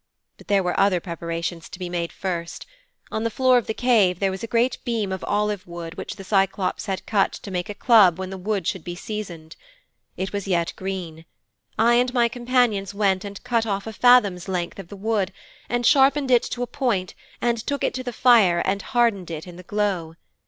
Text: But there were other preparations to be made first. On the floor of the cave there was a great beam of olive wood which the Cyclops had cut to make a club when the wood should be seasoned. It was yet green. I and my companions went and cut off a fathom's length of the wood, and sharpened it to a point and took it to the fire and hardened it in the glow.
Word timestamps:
But 0.39 0.47
there 0.47 0.63
were 0.63 0.79
other 0.79 0.99
preparations 0.99 1.69
to 1.69 1.77
be 1.77 1.87
made 1.87 2.11
first. 2.11 2.65
On 3.11 3.23
the 3.23 3.29
floor 3.29 3.59
of 3.59 3.67
the 3.67 3.73
cave 3.75 4.17
there 4.19 4.31
was 4.31 4.41
a 4.41 4.47
great 4.47 4.79
beam 4.83 5.11
of 5.11 5.23
olive 5.25 5.67
wood 5.67 5.93
which 5.93 6.15
the 6.15 6.23
Cyclops 6.23 6.87
had 6.87 7.05
cut 7.05 7.33
to 7.33 7.51
make 7.51 7.69
a 7.69 7.75
club 7.75 8.17
when 8.17 8.31
the 8.31 8.37
wood 8.39 8.65
should 8.65 8.83
be 8.83 8.95
seasoned. 8.95 9.55
It 10.17 10.33
was 10.33 10.47
yet 10.47 10.73
green. 10.75 11.25
I 11.77 11.93
and 11.97 12.15
my 12.15 12.29
companions 12.29 12.95
went 12.95 13.23
and 13.23 13.43
cut 13.43 13.67
off 13.67 13.85
a 13.85 13.93
fathom's 13.93 14.47
length 14.47 14.79
of 14.79 14.87
the 14.87 14.95
wood, 14.97 15.31
and 15.69 15.85
sharpened 15.85 16.31
it 16.31 16.41
to 16.45 16.63
a 16.63 16.65
point 16.65 17.13
and 17.39 17.59
took 17.59 17.83
it 17.83 17.93
to 17.93 18.03
the 18.03 18.11
fire 18.11 18.63
and 18.65 18.81
hardened 18.81 19.29
it 19.29 19.45
in 19.45 19.55
the 19.55 19.61
glow. 19.69 20.15